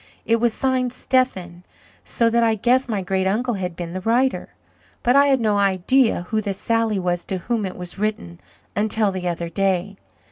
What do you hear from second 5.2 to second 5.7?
had no